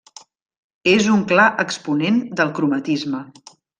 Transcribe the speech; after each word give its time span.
És 0.93 1.09
un 1.15 1.21
clar 1.33 1.45
exponent 1.65 2.17
del 2.41 2.51
cromatisme. 2.61 3.21